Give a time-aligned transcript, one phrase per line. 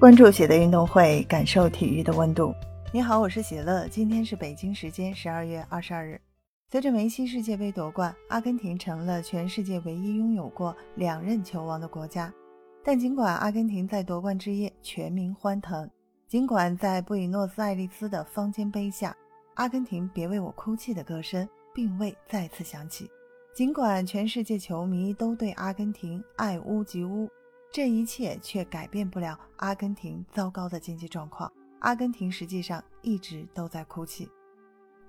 [0.00, 2.54] 关注喜乐运动会，感受体育的温度。
[2.90, 3.86] 你好，我是喜乐。
[3.88, 6.18] 今天是北京时间十二月二十二日。
[6.70, 12.32] 随着梅西世界杯夺冠，阿根廷成了全世界唯一拥有过两任球王的国家。
[12.82, 15.86] 但尽管阿根廷在夺冠之夜全民欢腾，
[16.26, 19.14] 尽管在布宜诺斯艾利斯的方尖碑下，
[19.56, 23.06] 阿根廷别为我哭泣的歌声并未再次响起，
[23.54, 27.28] 尽管全世界球迷都对阿根廷爱屋及乌。
[27.72, 31.50] 这一切却改变不了阿根廷糟糕的经济状况。
[31.78, 34.28] 阿根廷实际上一直都在哭泣。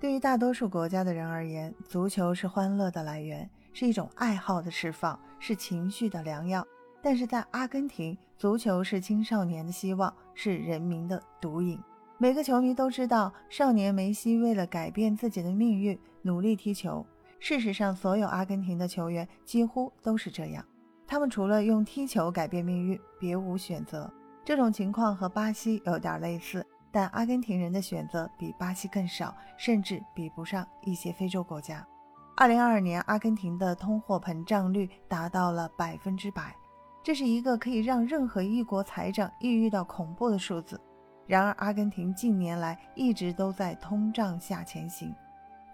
[0.00, 6.66] 对于大多数国家的人而言，足球是欢乐的来源，是一种爱好的释放，是情绪的良药。
[7.02, 11.78] 但是在阿根廷，足球是青少年的希望，是人民的毒瘾。
[12.16, 17.04] 每个球迷都知道，少年梅西为了改变自己的命运，努力踢球。
[17.40, 20.64] 事实上，所有阿根廷的球员几乎都是这样。
[21.12, 24.10] 他们除了用踢球改变命运，别无选择。
[24.42, 31.86] 这种情况和巴西有点类似，但阿根廷人的选择比巴西更少，甚至比不上一些非洲国家。
[32.34, 36.56] 二零二二年，阿根廷的通货膨胀率达到了百分之百，
[37.02, 40.80] 这是一个可以让任何一国财长抑郁到恐怖的数字。
[41.26, 45.14] 然而，阿根廷近年来一直都在通胀下前行，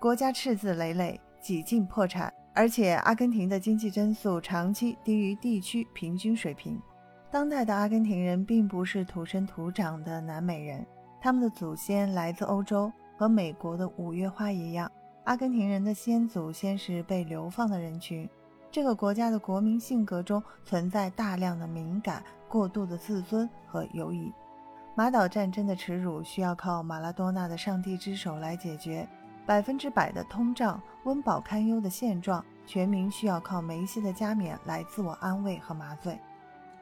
[0.00, 2.34] 国家赤字累累，几近破产。
[2.58, 6.76] 而且，阿根廷的经济增速长期低于地区平均水平。
[7.30, 10.84] 当代的阿根廷人并不是土生土长的南美人，
[11.20, 14.90] 他们的祖先来自欧洲，和美国的五月花一样。
[15.22, 18.28] 阿根廷人的先祖先是被流放的人群。
[18.72, 24.32] 这个国家的国民性格中存在大量的敏感、过度的自尊和犹疑。
[24.96, 29.08] 马岛战争的耻辱需要靠马拉多纳的上帝之手来解决。
[29.48, 36.18] 百分之百的通胀、温饱堪忧的现状，全民需要靠梅西的加冕来自我安慰和麻醉。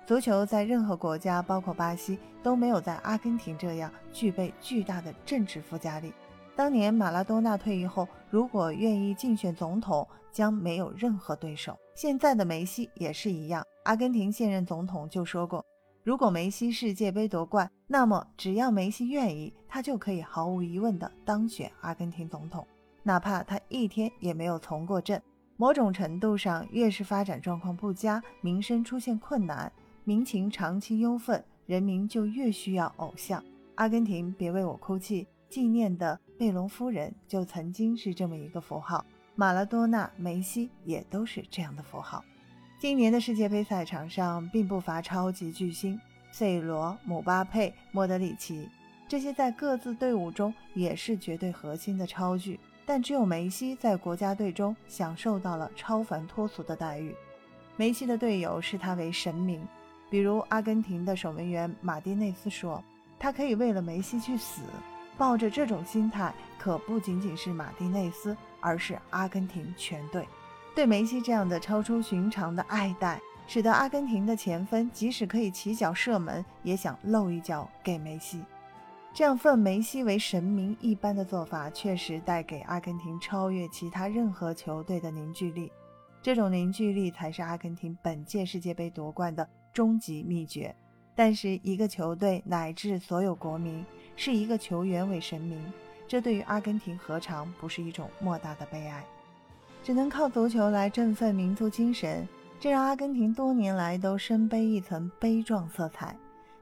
[0.04, 6.12] 足球在任何国家，包括巴西，都没有在阿根廷这样具备巨大的政治附加力。
[6.56, 11.78] 当年马拉多纳退役后，如果愿意竞选总统，将没有任何对手。
[11.94, 13.64] 现在的梅西也是一样。
[13.84, 15.64] 阿根廷现任总统就说过。
[16.06, 22.64] 如果梅西世界杯夺冠，那么只要梅西愿意，他就可以毫无疑问地当选阿根廷总统，
[23.02, 25.20] 哪怕他一天也没有从过政。
[25.56, 29.72] 某种程度上，越是发展状况不佳、民生出现困难、
[30.04, 33.42] 民情长期忧愤，人民就越需要偶像。
[33.74, 42.24] 阿根廷别为我哭泣，纪念的贝隆夫人就曾经是这么一个符号，马拉多纳、梅西也都是这样的符号。
[42.78, 45.98] 今年的世界杯赛场上并不乏超级巨星
[46.30, 48.68] ，C 罗、姆巴佩、莫德里奇，
[49.08, 52.60] 这些在各自队伍中也是绝对核心的超巨。
[52.84, 57.14] 但只有梅西在国家队中享受到了超凡脱俗的待遇。
[57.76, 59.66] 梅西的队友视他为神明，
[60.10, 62.84] 比如阿根廷的守门员马丁内斯说
[63.18, 64.60] ：“他可以为了梅西去死。”
[65.16, 70.28] 抱着这种心态，可不仅仅是马丁内斯，而是阿根廷全队。
[70.76, 78.42] 对梅西这样的超出寻常的爱戴，使得阿根廷的前锋即使可以起脚射门，也想漏一脚给梅西。
[79.14, 85.72] 这样奉梅西为神明一般的做法，确实带给阿根廷超越其他任何球队的凝聚力。
[86.20, 90.76] 这种凝聚力才是阿根廷本届世界杯夺冠的终极秘诀。
[91.14, 93.82] 但是，一个球队乃至所有国民
[94.14, 95.72] 视一个球员为神明，
[96.06, 99.02] 这对于阿根廷何尝不是一种莫大的悲哀？
[99.86, 102.26] 只能靠足球来振奋民族精神，
[102.58, 106.12] 这让阿根廷多年来都身背一层悲壮色彩。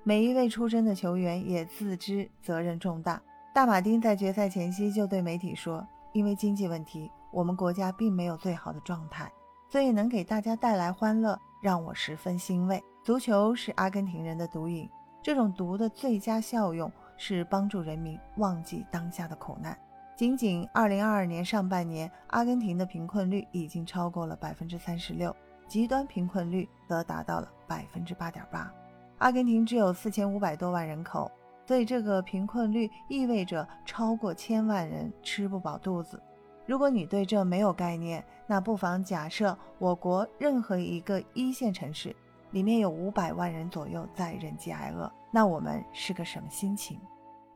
[0.03, 3.19] 每一位出征的球员也自知责任重大。
[3.55, 9.33] 大马丁在决赛前夕就对媒体说：“因为经济问题，我们国家并没有最好的状态，
[9.71, 12.79] 所以能给大家带来欢乐，让我十分欣慰。
[13.03, 14.87] 足球是阿根廷人的毒瘾，
[15.23, 19.75] 这种毒的最佳效用是帮助人民忘记当下的苦难。”
[20.17, 25.35] 仅仅2022年上半年，阿根廷的贫困率已经超过了百分之三十六，
[25.67, 28.73] 极端贫困率则达到了百分之八点八。
[29.19, 31.29] 阿根廷只有四千五百多万人口，
[31.67, 36.23] 所以这个贫困率意味着超过千万人吃不饱肚子。
[36.65, 42.15] 如果你对这没有概念，那不妨假设我国任何一个一线城市
[42.53, 47.01] 里面有五百万人左右在忍饥挨饿，那我们是个什么心情？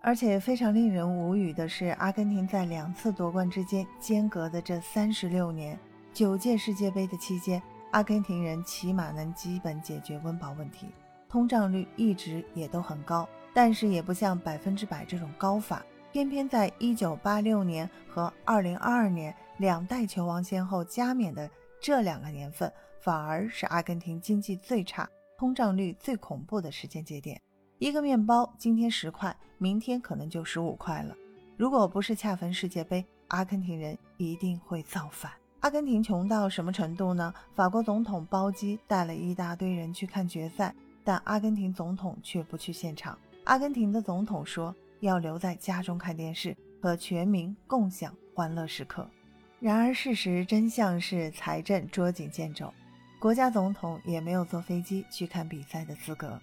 [0.01, 5.79] 而且非常令人无语的是，阿根廷在两次夺冠之间间隔的这三十六年，
[6.13, 7.61] 九届世界杯的期间，
[7.91, 10.87] 阿根廷人起码能基本解决温饱问题，
[11.29, 15.85] 通胀率一直也都很高，但是也不像百分之百这种高法。
[16.11, 21.49] 偏偏在一九八六年和二零二二年两代球王先后加冕的
[21.81, 25.07] 这两个年份，反而是阿根廷经济最差、
[25.37, 27.39] 通胀率最恐怖的时间节点。
[27.79, 31.15] 一个面包今天十块，明天可能就十五块了。
[31.57, 35.31] 如果不是恰逢世界杯，阿根廷人一定会造反。
[35.61, 37.33] 阿根廷穷到什么程度呢？
[37.55, 43.17] 法国总统包机带了一大堆人去看决赛，但阿根廷总统却不去现场。
[43.45, 49.09] 阿根廷的总统说要留在家中看电视，和全民共享欢乐时刻。
[49.61, 52.73] 然而，事实真相是财政捉襟见肘，
[53.21, 56.41] 国家总统也没有坐飞机去看比赛的资格。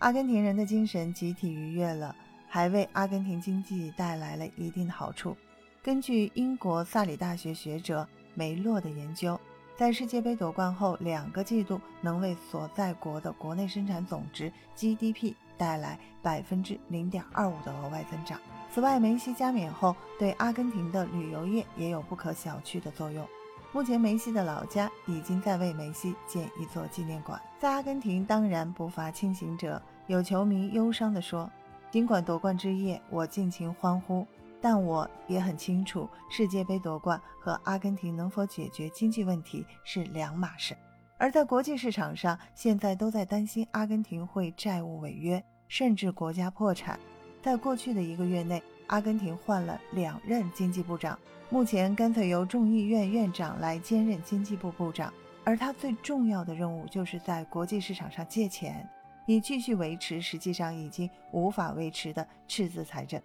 [0.00, 2.16] 阿根廷人的精神集体愉悦了，
[2.48, 5.36] 还为阿根廷经济带来了一定的好处。
[5.82, 9.38] 根据英国萨里大学学者梅洛的研究，
[9.76, 18.40] 在世界杯夺冠后两个季度，能为所在国的国内生产总值 GDP 带来百分之零点二五的额外增长。
[18.72, 23.28] 此外，梅西加冕后对阿根廷的旅游业也有不可小觑的作用。
[23.72, 27.40] 目前，梅西的老家已经在为梅西建一座纪念馆。
[27.60, 29.80] 在阿根廷，当然不乏清醒者。
[30.10, 31.48] 有球迷忧伤地说
[31.88, 34.26] ：“尽管夺冠之夜我尽情欢呼，
[34.60, 40.76] 但我也很清楚，世界杯夺冠和阿根廷能否解决经济问题是两码事。
[41.16, 46.98] 而在国际市场上，现在都在担心阿根廷会债务违约，甚至国家破产。”
[47.40, 51.16] 在过去的一个月内，阿根廷换了两任经济部长，
[51.50, 55.14] 目前干脆由众议院院长来兼任经济部部长，
[55.44, 58.84] 而他最重要的任务就是在国际市场上借钱，
[59.30, 63.22] 以继续维持实际上已经无法维持的赤字财政。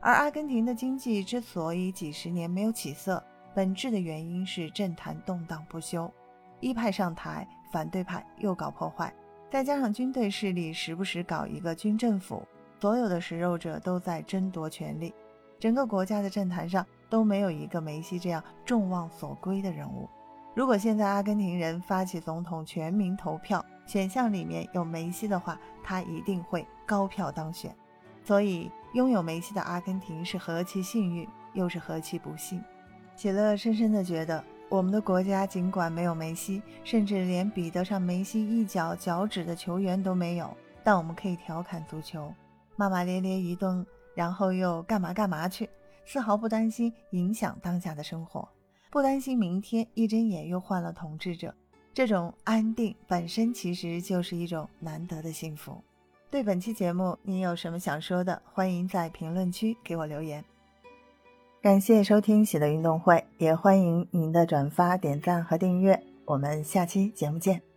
[0.00, 3.20] 而阿根廷的经济之所以几十年没有起色，
[3.52, 6.08] 本质的原因是政坛动荡不休，
[6.60, 9.12] 一派上台，反对派又搞破坏，
[9.50, 12.46] 再加上军队势力时不时搞一个军政府。
[12.78, 15.12] 所有的食肉者都在争夺权力，
[15.58, 20.08] 整个国家的政坛上都没有一个梅西这样众望所归的人物。
[20.54, 27.74] 如果现在阿根廷人发起总统全民投票，选项里面有梅西的话，他一定会高票当选。
[28.24, 32.62] 所以，拥有梅西的阿根廷是何其幸运，又是何其不幸。
[33.16, 42.32] 喜乐深深的觉得，我们的国家尽管没有梅西，甚至连比得上梅西一脚脚趾的球员都没有，但我们可以调侃足球。
[42.76, 45.68] 骂骂咧咧一顿，然后又干嘛干嘛去，
[46.06, 48.48] 丝毫不担心影响当下的生活，
[48.90, 51.54] 不担心明天一睁眼又换了统治者。
[51.94, 55.82] 这种安定本身其实就是一种难得的幸福。
[56.30, 58.40] 对本期节目，您有什么想说的？
[58.52, 60.42] 欢迎在评论区给我留言。
[61.60, 66.02] 感谢收听喜乐运动会，也欢迎您的转发、点赞和订阅。
[66.24, 67.71] 我们下期节目见。